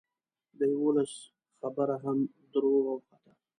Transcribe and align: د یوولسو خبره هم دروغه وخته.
د 0.57 0.59
یوولسو 0.73 1.23
خبره 1.59 1.95
هم 2.03 2.17
دروغه 2.53 2.81
وخته. 2.95 3.19